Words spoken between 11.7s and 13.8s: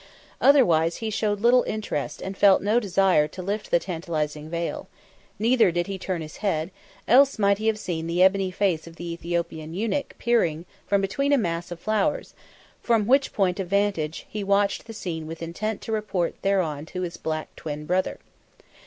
flowers, from which point of